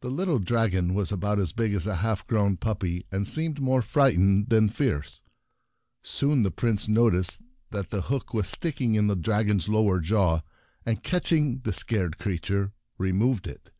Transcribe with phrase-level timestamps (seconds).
[0.00, 3.80] The little dragon was about as big as a half grown puppy, and seemed more
[3.80, 5.20] frightened than fierce.
[6.02, 9.66] Soon the Prince noticed that the hook was sticking in the Dragon Freed and the
[9.66, 10.42] Dragons 31 dragon's lower jaw,
[10.84, 13.70] and, catch ing the scared creature, re moved it.